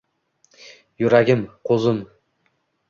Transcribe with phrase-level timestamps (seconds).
[1.03, 2.05] Yuragim, qo’zim.